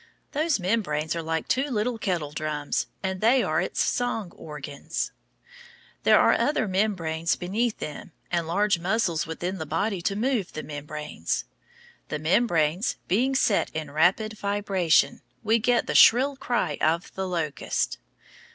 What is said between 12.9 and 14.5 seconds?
being set in rapid